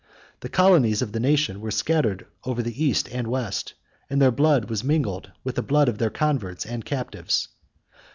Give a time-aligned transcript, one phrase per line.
[0.39, 3.75] The colonies of the nation were scattered over the East and West,
[4.09, 7.49] and their blood was mingled with the blood of their converts and captives.